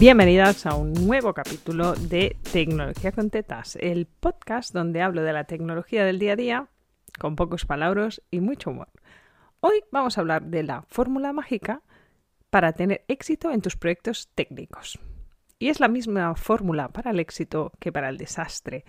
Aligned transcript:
Bienvenidas 0.00 0.64
a 0.64 0.76
un 0.76 0.94
nuevo 0.94 1.34
capítulo 1.34 1.92
de 1.92 2.34
Tecnología 2.54 3.12
con 3.12 3.28
Tetas, 3.28 3.76
el 3.76 4.06
podcast 4.06 4.72
donde 4.72 5.02
hablo 5.02 5.22
de 5.22 5.34
la 5.34 5.44
tecnología 5.44 6.06
del 6.06 6.18
día 6.18 6.32
a 6.32 6.36
día 6.36 6.68
con 7.18 7.36
pocos 7.36 7.66
palabras 7.66 8.22
y 8.30 8.40
mucho 8.40 8.70
humor. 8.70 8.88
Hoy 9.60 9.82
vamos 9.92 10.16
a 10.16 10.22
hablar 10.22 10.44
de 10.46 10.62
la 10.62 10.84
fórmula 10.88 11.34
mágica 11.34 11.82
para 12.48 12.72
tener 12.72 13.04
éxito 13.08 13.50
en 13.50 13.60
tus 13.60 13.76
proyectos 13.76 14.30
técnicos. 14.34 14.98
Y 15.58 15.68
es 15.68 15.80
la 15.80 15.88
misma 15.88 16.34
fórmula 16.34 16.88
para 16.88 17.10
el 17.10 17.20
éxito 17.20 17.70
que 17.78 17.92
para 17.92 18.08
el 18.08 18.16
desastre. 18.16 18.86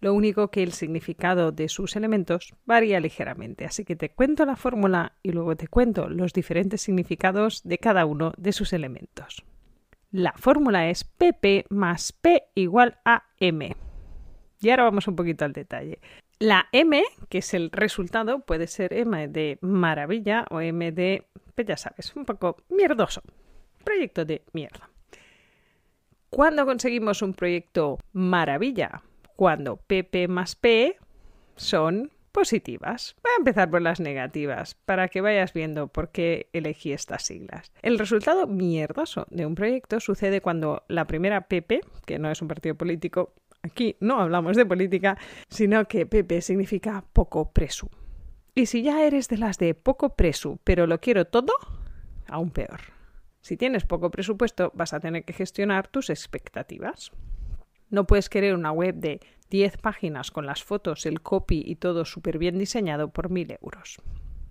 Lo 0.00 0.14
único 0.14 0.50
que 0.50 0.62
el 0.62 0.72
significado 0.72 1.52
de 1.52 1.68
sus 1.68 1.94
elementos 1.94 2.54
varía 2.64 3.00
ligeramente. 3.00 3.66
Así 3.66 3.84
que 3.84 3.96
te 3.96 4.12
cuento 4.12 4.46
la 4.46 4.56
fórmula 4.56 5.12
y 5.22 5.32
luego 5.32 5.56
te 5.56 5.68
cuento 5.68 6.08
los 6.08 6.32
diferentes 6.32 6.80
significados 6.80 7.60
de 7.64 7.76
cada 7.76 8.06
uno 8.06 8.32
de 8.38 8.52
sus 8.52 8.72
elementos. 8.72 9.44
La 10.14 10.32
fórmula 10.36 10.90
es 10.90 11.02
PP 11.02 11.66
más 11.70 12.12
P 12.12 12.44
igual 12.54 13.00
a 13.04 13.24
M. 13.40 13.74
Y 14.60 14.70
ahora 14.70 14.84
vamos 14.84 15.08
un 15.08 15.16
poquito 15.16 15.44
al 15.44 15.52
detalle. 15.52 15.98
La 16.38 16.68
M, 16.70 17.02
que 17.28 17.38
es 17.38 17.52
el 17.52 17.72
resultado, 17.72 18.38
puede 18.38 18.68
ser 18.68 18.92
M 18.92 19.26
de 19.26 19.58
maravilla 19.60 20.44
o 20.52 20.60
M 20.60 20.92
de, 20.92 21.26
pues 21.56 21.66
ya 21.66 21.76
sabes, 21.76 22.14
un 22.14 22.24
poco 22.24 22.58
mierdoso. 22.68 23.22
Proyecto 23.82 24.24
de 24.24 24.44
mierda. 24.52 24.88
¿Cuándo 26.30 26.64
conseguimos 26.64 27.20
un 27.20 27.34
proyecto 27.34 27.98
maravilla? 28.12 29.02
Cuando 29.34 29.78
PP 29.78 30.28
más 30.28 30.54
P 30.54 30.96
son 31.56 32.12
positivas. 32.34 33.14
Voy 33.22 33.30
a 33.32 33.38
empezar 33.38 33.70
por 33.70 33.80
las 33.80 34.00
negativas, 34.00 34.74
para 34.74 35.08
que 35.08 35.22
vayas 35.22 35.54
viendo 35.54 35.86
por 35.86 36.10
qué 36.10 36.50
elegí 36.52 36.92
estas 36.92 37.22
siglas. 37.22 37.72
El 37.80 37.96
resultado 37.98 38.46
mierdoso 38.48 39.26
de 39.30 39.46
un 39.46 39.54
proyecto 39.54 40.00
sucede 40.00 40.42
cuando 40.42 40.84
la 40.88 41.06
primera 41.06 41.42
PP, 41.42 41.80
que 42.04 42.18
no 42.18 42.30
es 42.30 42.42
un 42.42 42.48
partido 42.48 42.74
político, 42.74 43.34
aquí 43.62 43.96
no 44.00 44.20
hablamos 44.20 44.56
de 44.56 44.66
política, 44.66 45.16
sino 45.48 45.86
que 45.86 46.06
PP 46.06 46.42
significa 46.42 47.04
poco 47.12 47.52
presu. 47.52 47.88
Y 48.54 48.66
si 48.66 48.82
ya 48.82 49.06
eres 49.06 49.28
de 49.28 49.38
las 49.38 49.58
de 49.58 49.74
poco 49.74 50.16
presu, 50.16 50.58
pero 50.64 50.88
lo 50.88 51.00
quiero 51.00 51.26
todo, 51.26 51.52
aún 52.26 52.50
peor. 52.50 52.80
Si 53.42 53.56
tienes 53.56 53.84
poco 53.84 54.10
presupuesto, 54.10 54.72
vas 54.74 54.92
a 54.92 55.00
tener 55.00 55.24
que 55.24 55.34
gestionar 55.34 55.86
tus 55.86 56.10
expectativas. 56.10 57.12
No 57.94 58.08
puedes 58.08 58.28
querer 58.28 58.56
una 58.56 58.72
web 58.72 58.96
de 58.96 59.20
10 59.50 59.76
páginas 59.76 60.32
con 60.32 60.46
las 60.46 60.64
fotos, 60.64 61.06
el 61.06 61.20
copy 61.20 61.62
y 61.64 61.76
todo 61.76 62.04
súper 62.04 62.38
bien 62.38 62.58
diseñado 62.58 63.12
por 63.12 63.30
1000 63.30 63.56
euros. 63.62 63.98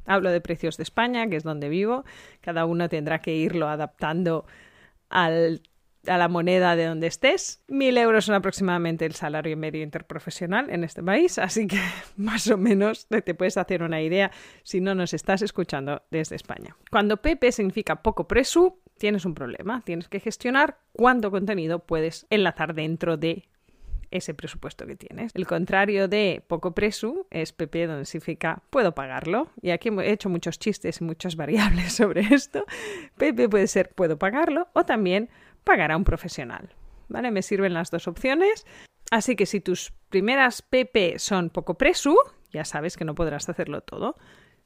Hablo 0.06 0.32
de 0.32 0.40
precios 0.40 0.78
de 0.78 0.84
España, 0.84 1.28
que 1.28 1.36
es 1.36 1.44
donde 1.44 1.68
vivo. 1.68 2.06
Cada 2.40 2.64
uno 2.64 2.88
tendrá 2.88 3.20
que 3.20 3.36
irlo 3.36 3.68
adaptando 3.68 4.46
al, 5.10 5.62
a 6.08 6.18
la 6.18 6.28
moneda 6.28 6.76
de 6.76 6.86
donde 6.86 7.08
estés. 7.08 7.64
1000 7.68 7.98
euros 7.98 8.26
son 8.26 8.36
aproximadamente 8.36 9.06
el 9.06 9.14
salario 9.14 9.58
medio 9.58 9.84
interprofesional 9.84 10.70
en 10.70 10.84
este 10.84 11.04
país, 11.04 11.38
así 11.38 11.68
que 11.68 11.80
más 12.18 12.48
o 12.48 12.58
menos 12.58 13.08
te 13.08 13.34
puedes 13.34 13.58
hacer 13.58 13.84
una 13.84 14.02
idea 14.02 14.32
si 14.64 14.82
no 14.82 14.96
nos 14.96 15.14
estás 15.14 15.42
escuchando 15.42 16.04
desde 16.12 16.36
España. 16.36 16.76
Cuando 16.92 17.18
PP 17.18 17.52
significa 17.52 18.02
poco 18.02 18.28
presu, 18.28 18.80
tienes 18.98 19.26
un 19.26 19.34
problema. 19.34 19.82
Tienes 19.86 20.08
que 20.08 20.20
gestionar 20.20 20.78
cuánto 20.92 21.32
contenido 21.32 21.80
puedes 21.80 22.26
enlazar 22.30 22.74
dentro 22.74 23.18
de 23.18 23.50
ese 24.12 24.34
presupuesto 24.34 24.86
que 24.86 24.96
tienes. 24.96 25.32
El 25.34 25.48
contrario 25.48 26.08
de 26.08 26.44
poco 26.48 26.76
presu 26.76 27.26
es 27.32 27.52
PP, 27.52 27.88
donde 27.88 28.06
significa 28.06 28.62
puedo 28.70 28.94
pagarlo. 28.94 29.50
Y 29.62 29.72
aquí 29.72 29.90
he 29.90 30.12
hecho 30.12 30.30
muchos 30.30 30.60
chistes 30.60 31.02
y 31.02 31.04
muchas 31.04 31.36
variables 31.44 31.94
sobre 31.94 32.22
esto. 32.34 32.66
PP 33.18 33.50
puede 33.50 33.68
ser 33.68 33.90
puedo 33.90 34.18
pagarlo 34.18 34.68
o 34.74 34.86
también 34.86 35.30
pagar 35.64 35.92
a 35.92 35.98
un 35.98 36.04
profesional. 36.04 36.70
¿Vale? 37.10 37.32
Me 37.32 37.42
sirven 37.42 37.74
las 37.74 37.92
dos 37.92 38.08
opciones. 38.08 38.66
Así 39.12 39.36
que 39.36 39.46
si 39.46 39.60
tus 39.60 39.94
primeras 40.10 40.62
PP 40.62 41.20
son 41.20 41.50
poco 41.50 41.78
presu, 41.78 42.18
ya 42.52 42.66
sabes 42.66 42.98
que 42.98 43.06
no 43.06 43.16
podrás 43.16 43.50
hacerlo 43.50 43.82
todo. 43.82 44.16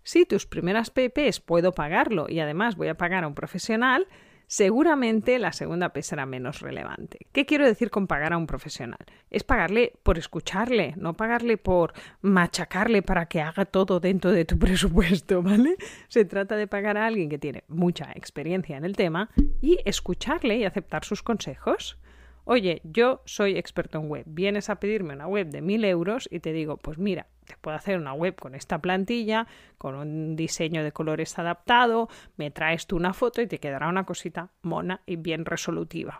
Si 0.04 0.26
tus 0.26 0.46
primeras 0.46 0.90
PPs 0.90 1.42
puedo 1.42 1.74
pagarlo 1.74 2.28
y 2.30 2.40
además 2.40 2.78
voy 2.78 2.88
a 2.88 2.96
pagar 2.96 3.26
a 3.26 3.28
un 3.28 3.36
profesional, 3.36 4.08
seguramente 4.48 5.38
la 5.40 5.52
segunda 5.52 5.90
P 5.90 6.02
será 6.02 6.26
menos 6.26 6.62
relevante. 6.62 7.28
¿Qué 7.32 7.46
quiero 7.46 7.66
decir 7.66 7.90
con 7.90 8.08
pagar 8.08 8.34
a 8.34 8.38
un 8.38 8.48
profesional? 8.48 9.00
Es 9.30 9.44
pagarle 9.44 9.94
por 10.04 10.18
escucharle, 10.18 10.94
no 10.98 11.16
pagarle 11.16 11.58
por 11.58 11.94
machacarle 12.22 13.02
para 13.02 13.28
que 13.28 13.42
haga 13.42 13.66
todo 13.66 14.00
dentro 14.00 14.32
de 14.32 14.46
tu 14.46 14.58
presupuesto, 14.60 15.44
¿vale? 15.44 15.76
Se 16.08 16.26
trata 16.26 16.56
de 16.56 16.68
pagar 16.68 16.98
a 16.98 17.06
alguien 17.06 17.30
que 17.30 17.38
tiene 17.38 17.64
mucha 17.68 18.12
experiencia 18.16 18.78
en 18.78 18.86
el 18.86 18.96
tema 18.96 19.30
y 19.62 19.80
escucharle 19.86 20.58
y 20.58 20.66
aceptar 20.66 21.04
sus 21.04 21.22
consejos. 21.22 22.00
Oye, 22.46 22.82
yo 22.86 23.22
soy 23.26 23.58
experto 23.58 24.00
en 24.00 24.08
web, 24.08 24.24
vienes 24.26 24.70
a 24.70 24.80
pedirme 24.80 25.14
una 25.14 25.28
web 25.28 25.50
de 25.50 25.62
mil 25.62 25.84
euros 25.84 26.30
y 26.32 26.40
te 26.40 26.54
digo, 26.54 26.78
pues 26.78 26.98
mira, 26.98 27.28
te 27.48 27.56
puedo 27.58 27.76
hacer 27.76 27.98
una 27.98 28.14
web 28.14 28.36
con 28.36 28.54
esta 28.54 28.80
plantilla, 28.80 29.48
con 29.78 29.96
un 29.96 30.36
diseño 30.36 30.84
de 30.84 30.92
colores 30.92 31.40
adaptado, 31.40 32.10
me 32.36 32.52
traes 32.52 32.86
tú 32.86 32.98
una 32.98 33.14
foto 33.14 33.42
y 33.42 33.48
te 33.48 33.60
quedará 33.60 33.88
una 33.88 34.06
cosita 34.06 34.50
mona 34.62 35.02
y 35.06 35.16
bien 35.16 35.46
resolutiva. 35.46 36.20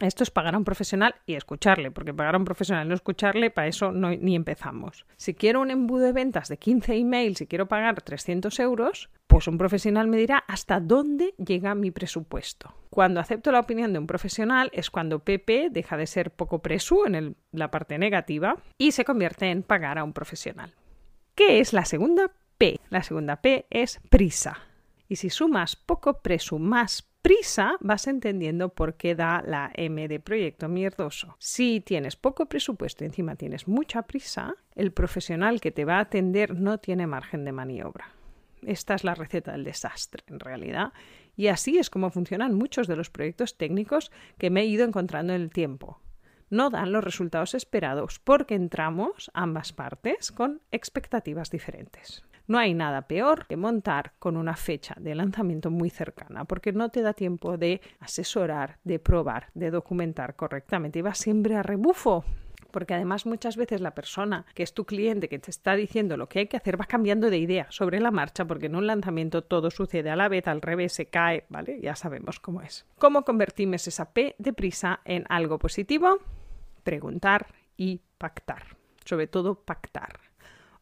Esto 0.00 0.22
es 0.22 0.30
pagar 0.30 0.54
a 0.54 0.58
un 0.58 0.64
profesional 0.64 1.14
y 1.24 1.34
escucharle, 1.34 1.90
porque 1.90 2.12
pagar 2.12 2.34
a 2.34 2.38
un 2.38 2.44
profesional 2.44 2.84
y 2.84 2.88
no 2.90 2.94
escucharle, 2.94 3.50
para 3.50 3.66
eso 3.66 3.92
no, 3.92 4.10
ni 4.10 4.36
empezamos. 4.36 5.06
Si 5.16 5.34
quiero 5.34 5.62
un 5.62 5.70
embudo 5.70 6.04
de 6.04 6.12
ventas 6.12 6.48
de 6.48 6.58
15 6.58 6.96
emails 6.96 7.40
y 7.40 7.46
quiero 7.46 7.66
pagar 7.66 8.02
300 8.02 8.58
euros, 8.60 9.08
pues 9.26 9.48
un 9.48 9.56
profesional 9.56 10.06
me 10.06 10.18
dirá 10.18 10.44
hasta 10.48 10.80
dónde 10.80 11.34
llega 11.38 11.74
mi 11.74 11.90
presupuesto. 11.90 12.74
Cuando 12.90 13.20
acepto 13.20 13.52
la 13.52 13.60
opinión 13.60 13.92
de 13.94 13.98
un 13.98 14.06
profesional 14.06 14.70
es 14.74 14.90
cuando 14.90 15.20
PP 15.20 15.70
deja 15.70 15.96
de 15.96 16.06
ser 16.06 16.30
poco 16.30 16.60
presu 16.60 17.04
en 17.06 17.36
la 17.50 17.70
parte 17.70 17.96
negativa 17.96 18.56
y 18.76 18.92
se 18.92 19.04
convierte 19.04 19.50
en 19.50 19.62
pagar 19.62 19.98
a 19.98 20.04
un 20.04 20.12
profesional. 20.12 20.74
¿Qué 21.34 21.60
es 21.60 21.72
la 21.72 21.86
segunda 21.86 22.30
P? 22.58 22.80
La 22.90 23.02
segunda 23.02 23.36
P 23.36 23.66
es 23.70 24.00
prisa. 24.10 24.58
Y 25.08 25.16
si 25.16 25.30
sumas 25.30 25.76
poco 25.76 26.20
presu 26.20 26.58
más 26.58 27.08
prisa, 27.22 27.76
vas 27.80 28.06
entendiendo 28.06 28.68
por 28.68 28.94
qué 28.94 29.14
da 29.14 29.42
la 29.44 29.70
M 29.74 30.06
de 30.06 30.20
proyecto 30.20 30.68
mierdoso. 30.68 31.36
Si 31.38 31.80
tienes 31.80 32.14
poco 32.14 32.46
presupuesto 32.46 33.02
y 33.02 33.08
encima 33.08 33.34
tienes 33.34 33.66
mucha 33.66 34.02
prisa, 34.02 34.54
el 34.74 34.92
profesional 34.92 35.60
que 35.60 35.72
te 35.72 35.84
va 35.84 35.96
a 35.96 36.02
atender 36.02 36.54
no 36.54 36.78
tiene 36.78 37.06
margen 37.06 37.44
de 37.44 37.52
maniobra. 37.52 38.12
Esta 38.62 38.94
es 38.94 39.04
la 39.04 39.14
receta 39.14 39.52
del 39.52 39.64
desastre, 39.64 40.22
en 40.28 40.40
realidad. 40.40 40.92
Y 41.36 41.48
así 41.48 41.78
es 41.78 41.90
como 41.90 42.10
funcionan 42.10 42.54
muchos 42.54 42.86
de 42.86 42.96
los 42.96 43.10
proyectos 43.10 43.56
técnicos 43.56 44.10
que 44.38 44.50
me 44.50 44.62
he 44.62 44.66
ido 44.66 44.84
encontrando 44.84 45.32
en 45.34 45.42
el 45.42 45.50
tiempo. 45.50 46.00
No 46.48 46.70
dan 46.70 46.92
los 46.92 47.02
resultados 47.02 47.54
esperados 47.54 48.20
porque 48.20 48.54
entramos 48.54 49.30
ambas 49.34 49.72
partes 49.72 50.30
con 50.30 50.62
expectativas 50.70 51.50
diferentes. 51.50 52.24
No 52.46 52.58
hay 52.58 52.74
nada 52.74 53.02
peor 53.02 53.46
que 53.46 53.56
montar 53.56 54.12
con 54.18 54.36
una 54.36 54.54
fecha 54.54 54.94
de 54.98 55.14
lanzamiento 55.14 55.70
muy 55.70 55.90
cercana, 55.90 56.44
porque 56.44 56.72
no 56.72 56.90
te 56.90 57.02
da 57.02 57.12
tiempo 57.12 57.58
de 57.58 57.80
asesorar, 57.98 58.78
de 58.84 58.98
probar, 58.98 59.48
de 59.54 59.70
documentar 59.70 60.36
correctamente 60.36 61.00
y 61.00 61.02
vas 61.02 61.18
siempre 61.18 61.56
a 61.56 61.62
rebufo 61.62 62.24
porque 62.76 62.92
además 62.92 63.24
muchas 63.24 63.56
veces 63.56 63.80
la 63.80 63.94
persona 63.94 64.44
que 64.54 64.62
es 64.62 64.74
tu 64.74 64.84
cliente 64.84 65.30
que 65.30 65.38
te 65.38 65.50
está 65.50 65.76
diciendo 65.76 66.18
lo 66.18 66.28
que 66.28 66.40
hay 66.40 66.46
que 66.46 66.58
hacer 66.58 66.78
va 66.78 66.84
cambiando 66.84 67.30
de 67.30 67.38
idea 67.38 67.66
sobre 67.70 68.00
la 68.00 68.10
marcha 68.10 68.44
porque 68.44 68.66
en 68.66 68.76
un 68.76 68.86
lanzamiento 68.86 69.42
todo 69.42 69.70
sucede 69.70 70.10
a 70.10 70.16
la 70.16 70.28
vez, 70.28 70.46
al 70.46 70.60
revés, 70.60 70.92
se 70.92 71.06
cae, 71.06 71.46
¿vale? 71.48 71.80
Ya 71.80 71.96
sabemos 71.96 72.38
cómo 72.38 72.60
es. 72.60 72.84
¿Cómo 72.98 73.22
convertimos 73.22 73.88
esa 73.88 74.12
P 74.12 74.34
de 74.38 74.52
prisa 74.52 75.00
en 75.06 75.24
algo 75.30 75.58
positivo? 75.58 76.18
Preguntar 76.84 77.46
y 77.78 78.02
pactar. 78.18 78.76
Sobre 79.06 79.26
todo 79.26 79.54
pactar 79.54 80.25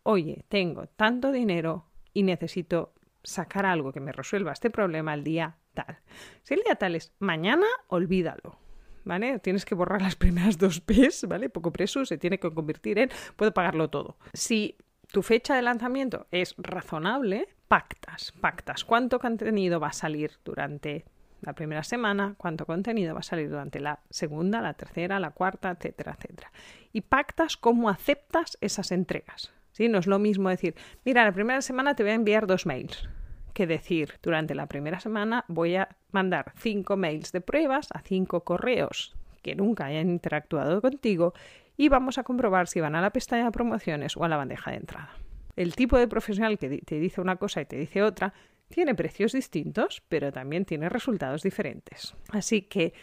oye, 0.04 0.44
tengo 0.48 0.86
tanto 0.86 1.32
dinero 1.32 1.86
y 2.12 2.22
necesito 2.22 2.94
sacar 3.24 3.66
algo 3.66 3.92
que 3.92 4.00
me 4.00 4.12
resuelva 4.12 4.52
este 4.52 4.70
problema 4.70 5.14
el 5.14 5.24
día 5.24 5.56
tal. 5.72 5.98
Si 6.42 6.54
el 6.54 6.60
día 6.60 6.76
tal 6.76 6.94
es 6.94 7.12
mañana, 7.18 7.66
olvídalo. 7.88 8.58
¿Vale? 9.04 9.38
Tienes 9.40 9.66
que 9.66 9.74
borrar 9.74 10.00
las 10.00 10.16
primeras 10.16 10.56
dos 10.56 10.80
P's, 10.80 11.26
¿vale? 11.28 11.50
Poco 11.50 11.72
preso 11.72 12.06
se 12.06 12.16
tiene 12.16 12.38
que 12.38 12.50
convertir 12.50 12.98
en 12.98 13.10
puedo 13.36 13.52
pagarlo 13.52 13.90
todo. 13.90 14.16
Si 14.32 14.78
tu 15.12 15.22
fecha 15.22 15.54
de 15.54 15.62
lanzamiento 15.62 16.26
es 16.30 16.54
razonable, 16.56 17.48
pactas, 17.68 18.32
pactas 18.40 18.84
cuánto 18.84 19.18
contenido 19.18 19.78
va 19.80 19.88
a 19.88 19.92
salir 19.92 20.32
durante 20.44 21.04
la 21.42 21.52
primera 21.52 21.84
semana, 21.84 22.34
cuánto 22.38 22.64
contenido 22.64 23.14
va 23.14 23.20
a 23.20 23.24
salir 23.24 23.50
durante 23.50 23.78
la 23.78 24.00
segunda, 24.08 24.62
la 24.62 24.74
tercera, 24.74 25.20
la 25.20 25.30
cuarta, 25.30 25.70
etcétera, 25.70 26.16
etcétera. 26.18 26.50
Y 26.92 27.02
pactas 27.02 27.56
cómo 27.56 27.90
aceptas 27.90 28.56
esas 28.60 28.90
entregas. 28.90 29.53
¿Sí? 29.74 29.88
No 29.88 29.98
es 29.98 30.06
lo 30.06 30.18
mismo 30.18 30.48
decir, 30.48 30.74
mira, 31.04 31.22
la 31.22 31.32
primera 31.32 31.60
semana 31.60 31.94
te 31.94 32.02
voy 32.02 32.12
a 32.12 32.14
enviar 32.14 32.46
dos 32.46 32.64
mails, 32.64 33.06
que 33.52 33.66
decir, 33.66 34.14
durante 34.22 34.54
la 34.54 34.66
primera 34.66 34.98
semana 34.98 35.44
voy 35.46 35.76
a 35.76 35.90
mandar 36.10 36.54
cinco 36.56 36.96
mails 36.96 37.30
de 37.32 37.42
pruebas 37.42 37.88
a 37.92 38.00
cinco 38.00 38.44
correos 38.44 39.14
que 39.42 39.54
nunca 39.54 39.84
hayan 39.84 40.08
interactuado 40.08 40.80
contigo 40.80 41.34
y 41.76 41.90
vamos 41.90 42.16
a 42.16 42.22
comprobar 42.22 42.66
si 42.66 42.80
van 42.80 42.94
a 42.94 43.02
la 43.02 43.10
pestaña 43.10 43.44
de 43.44 43.50
promociones 43.50 44.16
o 44.16 44.24
a 44.24 44.28
la 44.28 44.38
bandeja 44.38 44.70
de 44.70 44.78
entrada. 44.78 45.10
El 45.54 45.76
tipo 45.76 45.98
de 45.98 46.08
profesional 46.08 46.58
que 46.58 46.78
te 46.78 46.98
dice 46.98 47.20
una 47.20 47.36
cosa 47.36 47.60
y 47.60 47.66
te 47.66 47.76
dice 47.76 48.02
otra 48.02 48.32
tiene 48.70 48.94
precios 48.94 49.32
distintos, 49.32 50.02
pero 50.08 50.32
también 50.32 50.64
tiene 50.64 50.88
resultados 50.88 51.42
diferentes. 51.42 52.14
Así 52.30 52.62
que 52.62 52.94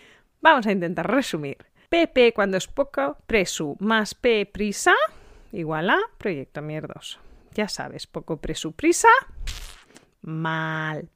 Vamos 0.42 0.66
a 0.66 0.72
intentar 0.72 1.10
resumir. 1.10 1.58
PP 1.90 2.34
cuando 2.34 2.58
es 2.58 2.68
poco, 2.68 3.18
presu 3.28 3.78
más 3.80 4.16
P 4.16 4.48
prisa 4.48 4.96
igual 5.52 5.90
a 5.90 5.98
proyecto 6.18 6.62
mierdoso. 6.62 7.20
Ya 7.54 7.68
sabes, 7.68 8.08
poco 8.08 8.38
presu 8.38 8.72
prisa, 8.72 9.10
mal. 10.22 11.10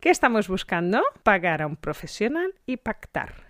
¿Qué 0.00 0.10
estamos 0.10 0.48
buscando? 0.48 1.02
Pagar 1.22 1.62
a 1.62 1.66
un 1.66 1.76
profesional 1.76 2.54
y 2.66 2.78
pactar. 2.78 3.46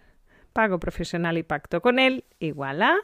Pago 0.53 0.81
profesional 0.81 1.39
y 1.39 1.43
pacto 1.43 1.81
con 1.81 1.99
él 1.99 2.25
igual 2.39 2.83
a 2.83 2.97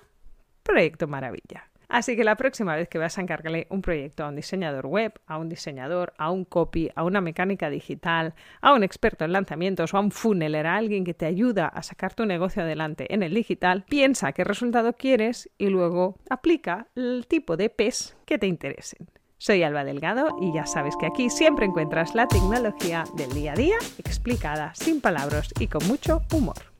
proyecto 0.62 1.06
maravilla. 1.06 1.69
Así 1.88 2.17
que 2.17 2.25
la 2.25 2.37
próxima 2.37 2.75
vez 2.75 2.88
que 2.88 2.99
vas 2.99 3.17
a 3.17 3.21
encargarle 3.21 3.67
un 3.71 3.83
proyecto 3.83 4.25
a 4.25 4.29
un 4.29 4.37
diseñador 4.37 4.87
web, 4.87 5.12
a 5.27 5.38
un 5.38 5.49
diseñador, 5.49 6.15
a 6.19 6.31
un 6.31 6.44
copy, 6.44 6.91
a 6.94 7.05
una 7.05 7.21
mecánica 7.21 7.71
digital, 7.71 8.35
a 8.61 8.73
un 8.73 8.83
experto 8.83 9.25
en 9.25 9.33
lanzamientos 9.33 9.94
o 9.94 9.97
a 9.97 10.00
un 10.00 10.11
funneler, 10.11 10.67
a 10.67 10.77
alguien 10.77 11.05
que 11.05 11.15
te 11.15 11.27
ayuda 11.27 11.67
a 11.69 11.83
sacar 11.83 12.15
tu 12.15 12.27
negocio 12.27 12.62
adelante 12.62 13.12
en 13.15 13.23
el 13.23 13.35
digital, 13.35 13.85
piensa 13.88 14.33
qué 14.33 14.44
resultado 14.44 14.94
quieres 14.94 15.50
y 15.59 15.69
luego 15.69 16.19
aplica 16.29 16.88
el 16.97 17.27
tipo 17.29 17.56
de 17.56 17.71
PES 17.71 18.17
que 18.25 18.39
te 18.39 18.47
interesen. 18.47 19.09
Soy 19.39 19.62
Alba 19.62 19.85
Delgado 19.85 20.37
y 20.41 20.53
ya 20.55 20.65
sabes 20.65 20.97
que 20.97 21.06
aquí 21.06 21.29
siempre 21.29 21.67
encuentras 21.67 22.15
la 22.15 22.27
tecnología 22.27 23.05
del 23.17 23.31
día 23.32 23.53
a 23.53 23.55
día 23.55 23.77
explicada 23.99 24.75
sin 24.75 25.00
palabras 25.03 25.53
y 25.61 25.67
con 25.67 25.87
mucho 25.87 26.23
humor. 26.32 26.75